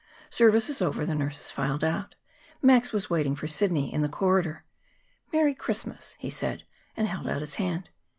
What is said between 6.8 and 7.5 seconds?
and held out